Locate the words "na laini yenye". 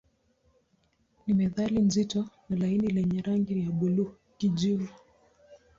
2.49-3.21